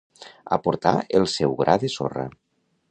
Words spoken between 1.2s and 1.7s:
el seu